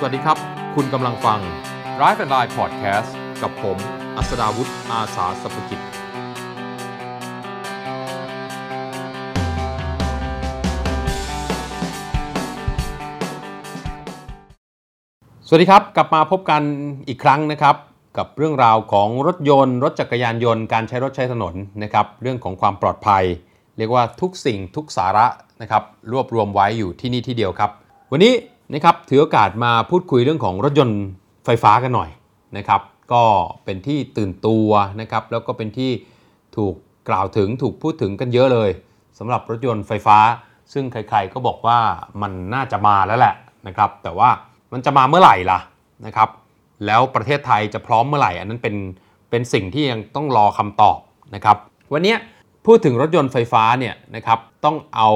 [0.00, 0.38] สวัสดีครับ
[0.74, 1.40] คุณกำลังฟัง
[1.98, 3.10] Drive and Line Podcast
[3.42, 3.76] กับผม
[4.16, 5.82] อัสดาวุฒิอาสาสพกิจ ส
[15.52, 16.62] วัสดีครับ กลับมาพบกัน
[17.08, 17.76] อีกครั้งนะครับ
[18.18, 23.24] กับเรื่องราวของรถยนต์ รถจักรยานยนต์ การใช้รถใช้ถนนนะครับ เรื่องของความปลอดภัย
[23.78, 25.26] เรียกว่าทุกสิ่งทุกสาระ
[25.62, 27.70] นะครับ รวบรวมไว้อยู่ที่นี่ที่เดียวครับ
[28.12, 28.34] วันนี้
[28.74, 31.02] นะครับถือโอกาสมาพูดคุยเรื่องของรถยนต์
[31.44, 32.10] ไฟฟ้ากันหน่อย
[32.56, 32.80] นะครับ
[33.12, 33.22] ก็
[33.64, 34.68] เป็นที่ตื่นตัว
[35.00, 35.90] นะครับ แล้วก็เป็นที่
[36.56, 36.74] ถูก
[37.08, 38.70] กล่าวถึงถูกพูดถึงกันเยอะเลย
[39.18, 40.18] สำหรับรถยนต์ไฟฟ้า
[40.72, 41.78] ซึ่งใครๆก็บอกว่า
[42.22, 43.34] มันน่าจะมาแล้วแหละ
[43.66, 44.30] นะครับ แต่ว่า
[44.72, 45.58] มันจะมาเมื่อไหร่ล่ะ
[46.06, 46.28] นะครับ
[46.86, 48.76] แล้วประเทศไทยจะพร้อมเมื่อไหร่ อันนั้นเป็น
[49.30, 50.98] เป็นสิ่งที่ยังต้องรอคำตอบ
[51.34, 51.56] นะครับ
[51.92, 52.14] วันนี้
[52.66, 55.10] พูดถึงรถยนต์ไฟฟ้าเนี่ยนะครับต้องเอา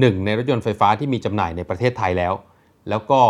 [0.00, 2.32] หนึ่งในรถยนต์ไฟฟ้าที่มีจำหน่ายในประเทศไทยแล้ว
[2.88, 3.20] แล้วก็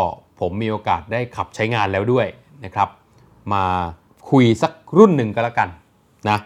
[0.40, 2.26] ผมมีโอกาสได้ขับใช้งานแล้วด้วย
[2.64, 2.88] นะครับ
[3.52, 3.64] มา
[4.30, 5.68] คุยสักรุ่นหนึ่งก็แล้วกัน
[6.28, 6.38] นะ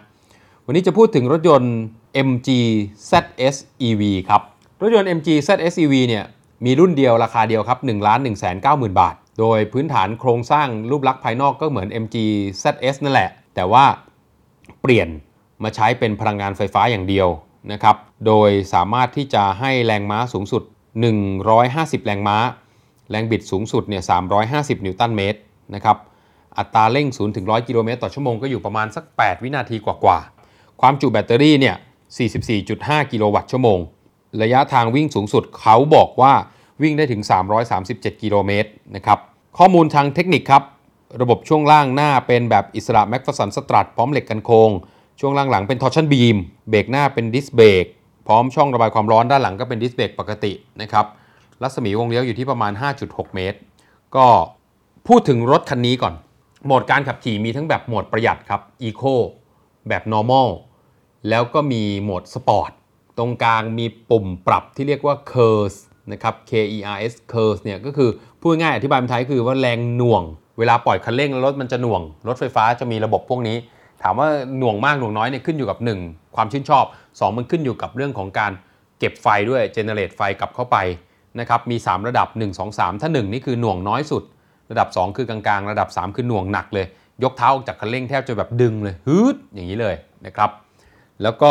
[0.64, 1.77] วันนี้จะพูดถึงรถยนต์
[2.28, 2.48] MG
[3.11, 3.56] ZS
[3.88, 4.41] EV ครับ
[4.83, 6.24] รถยนต์ MG ZS EV เนี่ย
[6.64, 8.27] มีรุ่นเดียวราคาเดียวครับ 1 1 9 0 0
[8.80, 12.16] 0 0 บาท โดยพื้นฐานโครงสร้างรูปลักษณ์ภายนอกก็เหมือน MG
[12.62, 13.84] ZS นั่นแหละ แต่ว่า
[14.83, 15.08] เปลี่ยน
[15.62, 17.28] มาใช้เป็นพลังงานไฟฟ้าอย่างเดียว
[17.72, 17.96] นะครับ
[18.27, 20.62] โดยสามารถที่จะให้แรงม้าสูงสุด
[21.34, 22.36] 150 แรงม้า
[23.10, 24.02] แรงบิดสูงสุดเนี่ย
[24.44, 25.41] 350 นิวตันเมตร
[25.74, 25.97] นะครับ
[26.58, 31.77] อัตราเร่ง 0 ถึง 100 กิโลเมตรต่อชั่วโมงก็อยู่ประมาณสัก 8 วินาทีกว่าๆ ความจุแบตเตอรี่เนี่ย
[32.44, 33.78] 44.5 กิโลวัตต์ชั่วโมง
[34.42, 36.33] ระยะทางวิ่งสูงสุดเขาบอกว่า
[36.83, 37.22] วิ่งได้ถึง
[37.72, 39.18] 337 กิโลเมตรนะครับ
[39.58, 40.62] ข้อมูลทางเทคนิคครับ
[41.20, 44.70] ระบบช่วงล่างหน้าเป็นแบบอิสระ McPherson strut พร้อมเหล็กกันโคลง
[45.20, 46.36] ช่วงล่างหลังเป็น torsion beam
[46.70, 47.84] เบรกหน้าเป็นดิสเบรก
[48.27, 50.52] พร้อมช่องระบายความร้อนด้านหลังก็เป็นดิสเบรกปกติ
[50.83, 51.06] นะครับ
[51.62, 52.72] รัศมีวงเลี้ยวอยู่ที่ประมาณ
[53.05, 53.58] 5.6 เมตร
[54.16, 54.27] ก็
[55.08, 56.14] พูดถึงรถคันนี้ก่อน
[56.64, 59.14] โหมดการขับขี่มีทั้งแบบโหมดประหยัดครับ Eco
[59.89, 60.48] แบบ normal
[61.28, 62.70] แล้วก็มีโหมดสปอร์ต
[63.18, 65.78] ตรงกลางมีปุ่มปรับที่เรียกว่า Curse
[66.12, 70.23] นะครับ K E R S Curse เนี่ยก็คือพูดง่ายอธิบายเป็นไทยคือว่าแรงหน่วง
[70.58, 73.57] เวลาปล่อยคันเร่งรถมันจะหน่วง รถไฟฟ้าจะมีระบบพวกนี้
[74.02, 74.28] ถามว่า
[74.58, 78.52] หน่วงมากหน่วงน้อยเนี่ยขึ้นอยู่กับ 1 ความชื่นชอบ 2 มันขึ้นอยู่กับเรื่องของการ
[78.98, 80.77] เก็บไฟด้วยเจเนเรตไฟกลับเข้าไป
[81.40, 84.22] นะครับมี 3 ระดับ 1 2 3 ถ้า 1 นี่คือหน่วงน้อยสุด
[84.70, 86.86] ระดับ 2 คือกลางๆ ระดับ 3 คือหน่วงหนักเลย
[87.22, 89.95] ยกเท้าออกจากคันเร่งแทบจะแบบดึงเลยฮึดอย่างนี้เลย
[90.27, 90.50] นะครับ
[91.22, 91.50] แล้วก็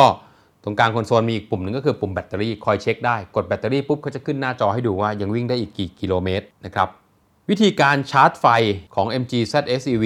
[0.64, 6.88] ตรงกลางคอนโซลมีอีกปุ่มหนึ่งก็คือปุ่มแบตเตอรี่คอยเช็คได้กดแบตเตอรี่ปุ๊บเขาจะขึ้นหน้าจอให้ดูว่ายังวิ่งได้อีกกี่กิโลเมตรนะครับ
[7.50, 8.46] วิธีการชาร์จไฟ
[8.96, 10.06] ของ MG ZS EV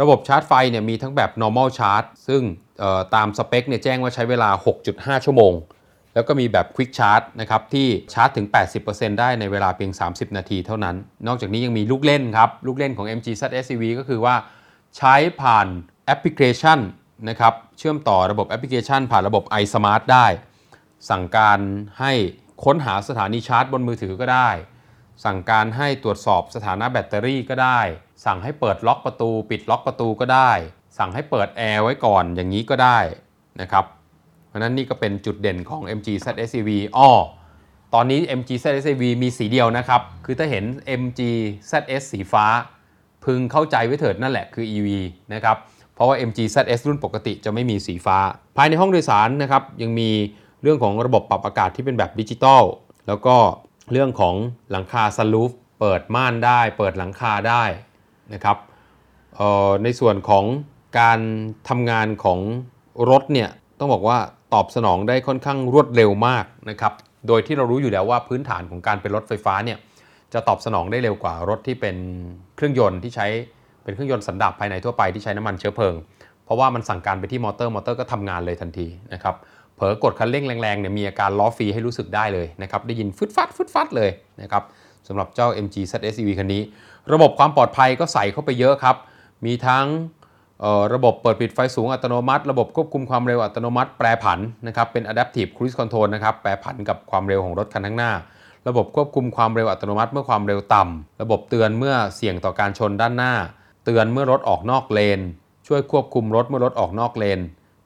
[0.00, 2.42] ระบบชาร์จไฟเนี่ยมีทั้งแบบ normal charge ซึ่ง
[3.14, 4.50] ตามสเปคเนี่ยแจ้งว่าใช้เวลา
[4.88, 5.52] 6.5 ชั่วโมง
[6.14, 8.46] แล้วก็มีแบบ Quick Charge นะครับที่ชาร์จถึง
[8.82, 10.96] 80%ได้ในเวลาเพียง 30 นาทีเท่านั้น
[11.26, 14.34] นอกจากนี้ยังมีลูกเล่นครับ ลูกเล่นของ MG ZS EV ก็คือว่า
[14.96, 15.66] ใช้ผ่าน
[16.06, 16.78] แอปพลิเคชัน
[17.28, 20.26] นะครับเชื่อมต่อระบบแอปพลิเคชัน ผ่านระบบ iSmart ได้
[21.10, 21.58] สั่งการ
[22.00, 22.12] ให้
[22.64, 24.50] ค้นหาสถานีชาร์จบนมือถือก็ได้
[25.24, 27.80] สั่งการให้ตรวจสอบสถานะแบตเตอรี่ก็ได้
[28.26, 30.50] สั่งให้เปิดล็อกประตู ปิดล็อกประตูก็ได้
[30.98, 32.98] สั่งให้เปิดแอร์ไว้ก่อนอย่างนี้ก็ได้
[33.60, 33.84] นะครับ
[34.58, 37.10] ราะนั้นนี่ก็เป็นจุดเด่นของ MG ZSEV อ้อ
[37.94, 40.64] ตอนนี้ MG ZSEV มีสีเดียวนะครับ คือถ้าเห็น
[41.00, 41.20] MG
[41.70, 42.46] ZS สีฟ้า
[43.24, 44.88] พึงเข้าใจไว้เถิดนั่นแหละคือ EV
[45.34, 45.56] นะครับ
[45.94, 48.18] เพราะว่า MG ZS รุ่นปกติจะไม่มีสีฟ้า
[48.56, 50.10] ภายในห้องโดยสารนะครับ ยังมี
[50.62, 52.62] เรื่องของระบบปรับอากาศที่เป็นแบบดิจิตอล
[53.08, 53.36] แล้วก็
[53.92, 54.34] เรื่องของ
[54.70, 57.62] หลังคาซันรูฟเปิดม่านได้ เปิดหลังคาได้
[58.32, 58.56] นะครับ
[59.82, 60.44] ในส่วนของ
[60.98, 61.20] การ
[61.68, 62.38] ทำงานของ
[63.10, 64.18] รถเนี่ยต้องบอกว่า
[64.54, 66.92] ตอบสนองได้ค่อนข้างรวดเร็วมากนะครับ
[67.28, 69.78] โดยที่เรารู้อยู่แล้วว่าพื้นฐานของการเป็นรถไฟฟ้าเนี่ย
[70.32, 71.96] จะตอบสนองได้เร็วกว่ารถที่เป็น
[72.56, 73.26] เครื่องยนต์ที่ใช้
[73.84, 75.94] เป็นเครื่องยนต์สันดาปภายในทั่วไปที่ใช้น้ำมันเชื้อเพลิง
[76.44, 79.34] เพราะว่ามันสั่งการไปที่มอเตอร์มอเตอร์ก็ทำงานเลยทันทีนะครับ
[79.74, 84.10] เผลอกดคันเร่งแรงๆเนี่ยมีอาการล้อฟรีให้รู้สึกได้เลยนะครับได้ยินฟึดฟัดฟึดฟัดเลย
[84.42, 84.62] นะครับ
[85.08, 86.62] สำหรับเจ้า MG ZS EV คันนี้
[87.12, 88.96] ระบบความปลอดภัยก็ใส่เข้าไปเยอะครับ
[89.46, 89.86] มีทั้ง
[90.94, 98.12] ระบบเปิดปิดไฟสูงอัตโนมัติ ระบบควบคุมความเร็วอัตโนมัติแปรผันนะครับเป็น adaptive cruise control นะครับแปรผันกับความเร็วของรถคันข้างหน้า
[98.68, 103.32] ระบบควบคุมความเร็วอัตโนมัติเมื่อความเร็วต่ำระบบเตือนเมื่อเสี่ยงต่อการชนด้านหน้า
[103.84, 105.20] เตือนเมื่อรถออกนอกเลน
[105.66, 107.40] ช่วยควบคุมรถเมื่อรถออกนอกเลน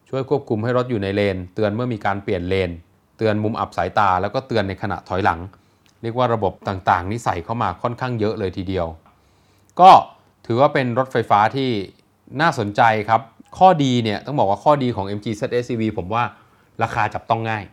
[0.08, 2.70] ช่วยควบคุมให้รถอยู่ในเลน เตือนเมื่อมีการเปลี่ยนเลน
[3.19, 5.40] เตือนมุมอับสายตา แล้วก็เตือนในขณะถอยหลัง
[6.02, 8.86] เรียกว่าระบบต่างๆ นี่ใส่เข้ามาค่อนข้างเยอะเลยทีเดียว
[9.80, 9.90] ก็
[10.46, 11.70] ถือว่าเป็นรถไฟฟ้าที่
[12.40, 13.20] น่าสนใจครับ
[13.58, 16.25] ข้อดีเนี่ยต้องบอกว่าข้อดีของ MG ZSEV ผมว่า
[16.82, 17.64] ราคาจับต้องง่าย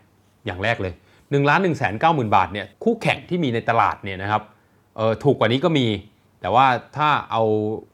[0.46, 4.42] อย่างแรกเลย1ล้าน1 9 0 0 0 0บาทเนี่ยคู่แข่งที่มีในตลาดเนี่ยนะครับ
[4.98, 5.88] เออถูกกว่านี้ก็มี
[6.42, 6.66] แต่ว่า
[6.98, 7.44] ถ้าเอา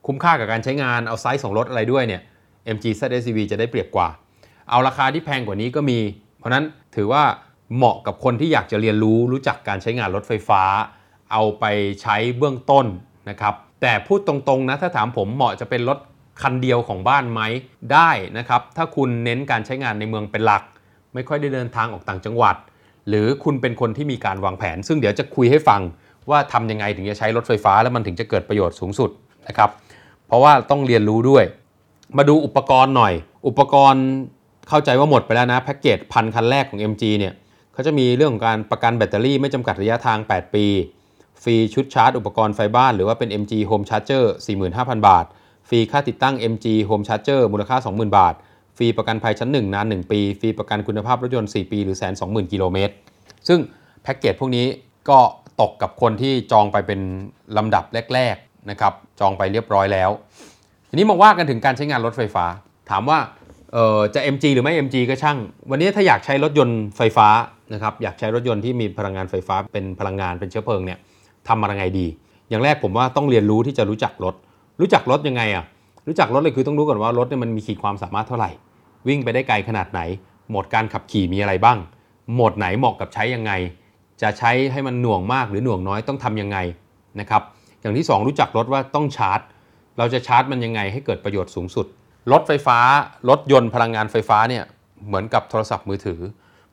[0.06, 2.22] คุ้มค่ากับการใช้งานเอาไซส์ของรถอะไรด้วยเนี่ย
[2.76, 4.08] MG ZSCV จะได้เปรียบกว่า
[4.70, 6.00] เอาราคาที่แพงกว่านี้ก็มี
[6.38, 6.66] เพราะนั้น
[6.96, 7.24] ถือว่า
[7.76, 10.64] เหมาะกับคนที่อยากจะเรียนรู้รู้จักการใช้งานรถไฟฟ้า
[11.32, 11.66] เอาไป
[12.02, 12.86] ใช้เบื้องต้น
[13.30, 15.98] นะครับแต่พูดตรงๆนะถ้าถามผมเหมาะจะเป็นรถ
[16.42, 17.42] คันเดียวของบ้านไหม
[17.94, 20.64] ได้นะครับ ถ้าคุณเน้นการใช้งานในเมืองเป็นหลัก
[21.14, 22.56] ไม่ค่อยได้เดินทางออกต่างจังหวัด
[23.10, 25.82] หรือคุณเป็นคนที่มีการวางแผน ซึ่งเดี๋ยวจะคุยให้ฟัง
[26.30, 29.10] ว่าทำยังไงถึงจะใช้รถไฟฟ้าแล้วมันถึงจะเกิดประโยชน์สูงสุด
[29.48, 29.70] นะครับ
[30.28, 31.44] เพราะว่าต้องเรียนรู้ด้วย
[32.18, 33.14] มาดูอุปกรณ์หน่อย
[33.48, 34.06] อุปกรณ์
[34.70, 37.34] เข้าใจว่าหมดไปแล้วนะแพ็กเกจพันคันแรกของ MG เนี่ย
[37.74, 40.66] เขาจะมีเรื่องของการประกันแบตเตอรี่ไม่จำกัดระยะทาง 8 ปี
[41.44, 44.24] ฟรีชุดชาร์จ อุปกรณ์ไฟบ้าน หรือว่าเป็น MG Home Charger
[44.66, 45.26] 45,000 บาท
[45.70, 48.34] ฟรีค่าติดตั้ง MG Home Charger มูลค่า 20,000 บาท
[48.78, 52.94] ฟรีประกันภัยชั้น 1 นาน 1 ปี ฟรีประกันคุณภาพรถยนต์ 4 ปี หรือแสน20,000 กิโลเมตร
[53.48, 53.60] ซึ่ง
[54.04, 54.66] แพ็กเกจพวกนี้
[55.10, 55.20] ก็
[55.62, 57.00] ตกกับคนที่จองไปเป็น
[57.58, 57.84] ลำดับ
[58.14, 60.10] แรกๆนะครับ จองไปเรียบร้อยแล้ว
[60.90, 62.46] ทีนี้มาว่ากันถึงการใช้งานรถไฟฟ้า
[62.90, 63.20] ถามว่า
[64.16, 65.38] จะ MG หรือไม่ MG ก็ช่าง
[65.70, 67.28] วันนี้ถ้าอยากใช้รถยนต์ไฟฟ้า
[67.74, 71.00] นะครับ อยากใช้รถยนต์ที่มีพลังงานไฟฟ้าเป็นพลังงานเป็นเชื้อเพลิงเนี่ย
[71.48, 72.08] ทำอะไรไงดี
[72.50, 74.36] อย่างแรกผมว่าต้องเรียนรู้ที่จะรู้จักรถ
[74.80, 75.63] รู้จักรถยังไงอะ
[76.07, 78.50] รู้จักรถเลยคือต้องรู้ก่อนว่ารถเนี่ยมันมีขีดความสามารถเท่าไหร่
[79.07, 80.01] วิ่งไปได้ไกลขนาดไหน
[80.50, 81.77] โหมดการขับขี่มีอะไรบ้าง
[82.33, 83.51] โหมดไหนเหมาะกับใช้ยังไง
[84.22, 86.57] จะใช้ให้มันหน่วงมากหรือหน่วงน้อยต้องทำยังไง
[87.19, 87.42] นะครับ
[87.81, 89.39] อย่างที่ 2 รู้จักรถว่าต้องชาร์จ
[89.98, 91.86] เราจะชาร์จมันยังไงให้เกิดประโยชน์สูงสุด
[92.31, 92.80] รถไฟฟ้า
[93.30, 94.63] รถยนต์พลังงานไฟฟ้าเนี่ย
[95.07, 96.19] เหมือนกับโทรศัพท์มือถือ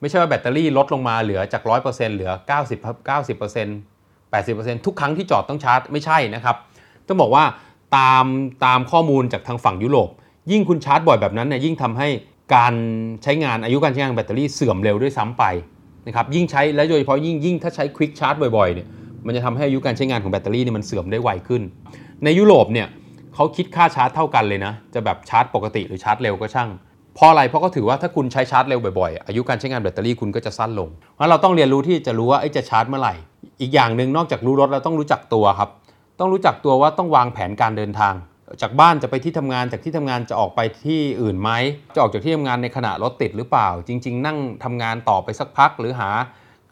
[0.00, 2.78] ไม่ใช่ว่าแบตเตอรี่ลดลงมาเหลือจาก 100%เหลือ 90
[3.08, 6.56] 90% 80%ทุกครั้งที่จอดต้องชาร์จไม่ใช่นะครับ
[7.08, 7.44] ต้องบอกว่า
[7.96, 8.24] ตาม
[8.64, 10.08] ตามข้อมูลจากทางฝั่งยุโรป
[10.50, 12.08] ยิ่งคุณชาร์จบ่อยแบบนั้นเนี่ยยิ่งทำให้
[12.54, 12.74] การ
[13.22, 15.44] ใช้งานอายุการใช้งานแบตเตอรี่เสื่อมเร็วด้วยซ้ำไป
[16.06, 18.86] นะครับยิ่งใช้และโดยเฉพาะยิ่งยิ่งถ้าใช้ quick charge บ่อยๆเนี่ย
[19.26, 21.62] มันจะทำให้อายุการใช้งานของแบตเตอรี่เนี่ยมันเสื่อมได้ไวขึ้น
[22.24, 22.88] ในยุโรปเนี่ย
[23.34, 26.70] เขาคิดค่าชาร์จเท่ากันเลยนะ จะแบบชาร์จปกติหรือชาร์จเร็วก็ช่าง
[27.14, 33.14] เพราะอะไรเพราะเขาถือว่าถ้าคุณใช้ชาร์จเร็วบ่อยๆ อายุการใช้งานแบตเตอรี่คุณก็จะสั้นลงเพราะเราต้องเรียนรู้ที่จะรู้ว่าจะชาร์จเมื่อไหร่
[33.60, 35.70] อีกอย่างหนึ่งนอกจากรู้รถเราต้องรู้จักตัวครับ
[36.22, 38.14] ต้องรู้จักตัวว่าต้องวางแผนการเดินทาง
[38.62, 41.50] จากบ้านจะไปที่ทำงานจากที่ทำงานจะออกไปที่อื่นไหม
[41.94, 46.10] จะออกจากที่ทำงานในขณะรถติดหรือเปล่า จริง ๆ นั่งทำงานต่อไปสักพักหรือหา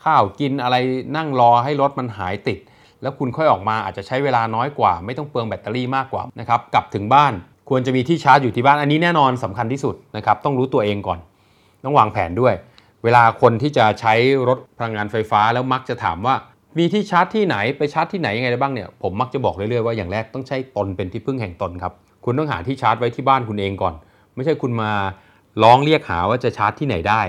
[0.04, 0.76] ข้าวกินอะไร
[1.16, 2.58] นั่งรอให้รถมันหายติด
[3.02, 7.32] แล้วคุณค่อยออกมาอาจจะใช้เวลาน้อยกว่า ไม่ต้องเปลืองแบตเตอรี่มากกว่านะครับกลับถึงบ้าน
[7.68, 11.18] ควรจะมีที่ชาร์จอยู่ที่บ้านอันนี้แน่นอนสำคัญที่สุดนะครับต้องรู้ตัวเองก่อน
[11.84, 12.54] ต้องวางแผนด้วย
[13.04, 14.14] เวลาคนที่จะใช้
[14.48, 16.34] รถพลังงานไฟฟ้าแล้วมักจะถามว่า
[16.78, 21.92] มีที่ชาร์จที่ไหนไปชาร์จที่ไหนยังไงได้บ้างเนี่ยผมมักจะบอกเรื่อยๆว่าอย่างแรกต้องใช้ตนเป็นที่พึ่งแห่งตนครับ
[22.24, 23.94] คุณต้องหาที่ชาร์จไว้ที่บ้านคุณเองก่อน
[24.34, 24.90] ไม่ใช่คุณมา
[25.62, 27.22] ร้องเรียกหาว่าจะชาร์จที่ไหนได้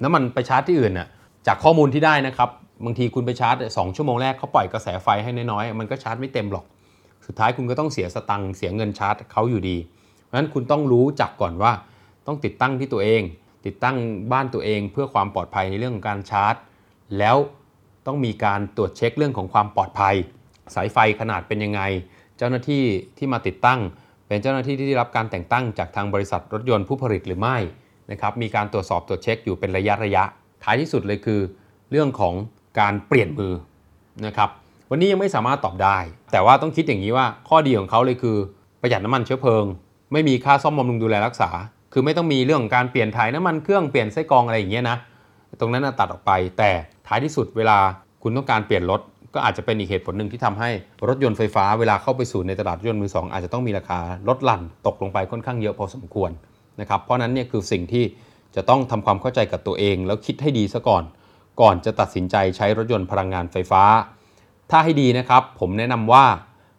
[0.00, 1.08] แล้วมันไปชาร์จที่อื่นน่ะ
[1.46, 2.48] จากข้อมูลที่ได้นะครับ
[2.84, 6.64] บางทีคุณไปชาร์จสองชั่วโมงแรกเขาปล่อยกระแสไฟให้น้อยๆมันก็ชาร์จไม่เต็มหรอก
[7.26, 9.76] สุดท้ายคุณก็ต้องเสียสตังค์เสียเงินชาร์จเขาอยู่ดี
[10.24, 11.72] เพราะฉะนั้นคุณต้องรู้จักก่อนว่า
[12.26, 13.22] ต้องติดตั้งที่ตัวเอง
[13.66, 13.96] ติดตั้ง
[14.32, 16.54] บ้านตัวเองเพื่อความปลอดภัยในเรื่องของการชาร์จ
[17.18, 17.36] แล้ว
[18.06, 20.14] ต้องมีการตรวจเช็คเรื่องของความปลอดภัย
[20.74, 21.80] สายไฟขนาดเป็นยังไง
[22.38, 22.84] เจ้าหน้าที่
[23.18, 23.80] ที่มาติดตั้ง
[24.26, 27.56] เป็นเจ้าหน้าที่ที่ได้รับการแต่งตั้งจากทางบริษัทรถยนต์ผู้ผลิตหรือไม่
[28.10, 30.24] นะครับมีการตรวจสอบตรวจเช็คอยู่เป็นระยะระยะ
[30.64, 31.40] ท้ายที่สุดเลยคือ
[31.90, 32.34] เรื่องของ
[32.80, 33.52] การเปลี่ยนมือ
[34.26, 34.48] นะครับ
[34.90, 35.98] วันนี้ยังไม่สามารถตอบได้
[36.32, 38.36] แต่ว่าต้องคิดอย่างนี้ว่าข้อดีของเขาเลยคือ
[38.80, 39.64] ประหยัดน้ำมันเชื้อเพลิง
[40.12, 41.50] ไม่มีค่าซ่อมบำรุงดูแลรักษา
[41.92, 44.96] คือไม่ต้องมีเรื่องของการเปลี่ยนถ่ายน้ำมันเครื่องเปลี่ยนไส้กรองอะไรอย่างเงี้ยนะ
[45.60, 46.70] ตรงนั้นตัดออกไปแต่
[47.06, 47.78] ท้ายที่สุดเวลา
[48.22, 49.00] คุณต้องการเปลี่ยนรถ
[49.34, 50.70] ก็อาจจะเป็นอีกเหตุผลหนึ่งที่ทำให้
[51.08, 56.30] รถยนต์ไฟฟ้าเวลาเข้าไปสู่ในตลาดรถยนต์มือสองอาจจะต้องมีราคาลดหลั่นตกลงไปค่อนข้างเยอะพอสมควร
[56.80, 58.04] นะครับเพราะนั้นเนี่ยคือสิ่งที่
[58.56, 61.04] จะต้องทำความเข้าใจกับตัวเอง แล้วคิดให้ดีซะก่อน
[61.60, 63.82] ก่อนจะตัดสินใจใช้รถยนต์พลังงานไฟฟ้า
[64.70, 66.24] ถ้าให้ดีนะครับ ผมแนะนำว่า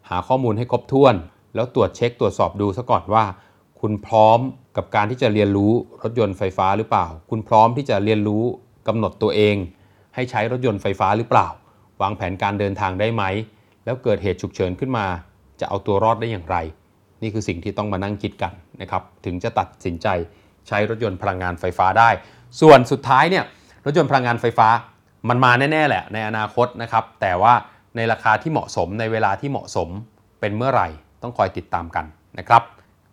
[0.09, 1.15] หาข้อมูลให้ครบถ้วน
[1.55, 3.23] แล้วตรวจเช็คตรวจสอบดูซะก่อนว่า
[3.79, 4.39] คุณพร้อม
[4.77, 5.71] กับการที่จะเรียนรู้
[6.03, 8.43] รถยนต์ไฟฟ้าหรือเปล่า คุณพร้อมที่จะเรียนรู้
[8.87, 9.55] กำหนดตัวเอง
[10.15, 11.47] ให้ใช้รถยนต์ไฟฟ้าหรือเปล่า
[12.01, 13.23] วางแผนการเดินทางได้ไหม
[13.85, 15.05] แล้วเกิดเหตุฉุกเฉินขึ้นมา
[15.59, 16.57] จะเอาตัวรอดได้อย่างไร
[17.21, 20.07] นี่คือสิ่งที่ต้องมานั่งคิดกันนะครับถึงจะตัดสินใจ
[20.67, 22.09] ใช้รถยนต์พลังงานไฟฟ้าได้
[22.61, 23.43] ส่วนสุดท้ายเนี่ย
[23.85, 24.67] รถยนต์พลังงานไฟฟ้า
[25.29, 27.53] มันมาแน่ๆแหละในอนาคตนะครับแต่ว่า
[27.95, 29.89] ในราคาที่เหมาะสมในเวลาที่เหมาะสม
[30.39, 30.87] เป็นเมื่อไหร่
[31.21, 32.05] ต้องคอยติดตามกัน
[32.39, 32.63] นะครับ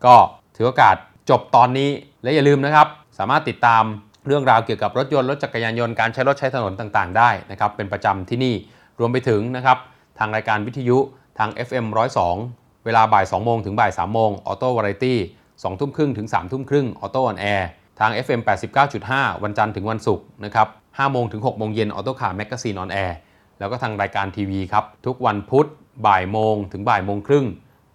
[0.05, 0.15] ก็
[0.57, 0.97] ถือโอกาส
[1.31, 1.91] จบตอนนี้
[2.23, 2.89] และอย่าลืมนะครับ
[3.19, 3.83] สามารถติดตาม
[4.27, 8.55] เรื่องราวเกี่ยวกับรถยนต์รถจักรยานยนต์การใช้รถใช้ถนนต่างๆ ได้นะครับเป็นประจำที่นี่
[8.99, 9.79] รวมไปถึงนะครับ
[10.19, 10.99] ทางรายการวิทยุ
[11.39, 11.87] ทาง FM
[12.35, 17.69] 102 เวลาบ่าย 2 โมงถึงบ่าย 3 โมง Auto Variety 2ทุ่มครึ่งถึง3ทุ่มครึ่ง Auto On Air
[18.01, 18.41] ทาง FM
[18.87, 23.17] 89.5 วันจันทร์ถึงวันศุกร์นะครับ5โมงถึง6โมงเย็น Autocar Magazine On Air
[23.59, 25.69] แล้วก็ทางรายการทีวีครับ ทุกวันพุธ
[26.07, 27.47] บ่ายโมงถึงบ่ายโมงครึ่ง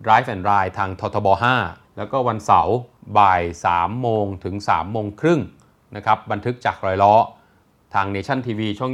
[0.05, 1.27] Drive and Ride ทางททบ
[1.63, 2.75] 5 แล้วก็วันเสาร์
[3.19, 5.39] บ่าย 3 โมงถึง 3 โมงครึ่ง
[5.95, 7.13] นะครับบันทึกจากรอยล้อ
[7.93, 8.91] ทาง Nation TV ช่อง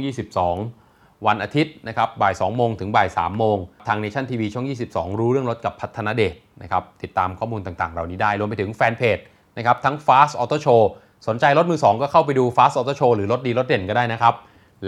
[0.62, 3.56] 22 วันอาทิตย์นะครับบ่าย2โมงถึงบ่าย3โมง
[3.88, 9.18] ทาง Nation TV ช่อง 22 รู้เรื่องรถกับพัฒนเดชนะครับติดตามข้อมูลต่างๆ เหล่านี้ได้รวมไปถึงแฟนเพจ
[9.56, 10.82] นะครับทั้ง Fast Auto Show
[11.28, 14.34] สนใจรถมือ 2 ก็เข้าไปดู Fast Auto Show หรือรถดีรถเด่นก็ได้นะครับ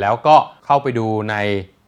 [0.00, 1.36] แล้วก็เข้าไปดูใน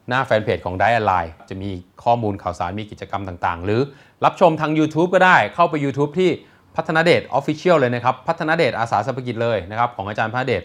[0.08, 1.70] หน้าแฟนเพจของ d i a l i จะมี
[2.04, 3.80] ข้อมูลข่าวสารมีกิจกรรมต่างๆ หรือ
[4.24, 6.30] รับชมทาง YouTube ก็ได้เข้าไป YouTube ที่
[6.76, 10.62] พัฒนาเดชออฟฟิเชียลเลยนะครับ พัฒนาเดชอาสาสมัครกิจเลยนะครับของอาจารย์พัฒนาเดช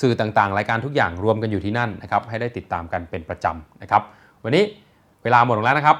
[0.00, 4.02] สื่อต่างๆ รายการทุกอย่างรวมกันอยู่ที่นั่นนะครับให้ได้ติดตามกันเป็นประจำนะครับ
[4.42, 4.64] วันนี้
[5.22, 5.96] เวลาหมดลงแล้วนะครับ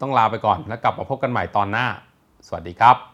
[0.00, 1.86] ต้องลาไปก่อนแล้วกลับมาพบกันใหม่ตอนหน้า
[2.46, 3.13] สวัสดีครับ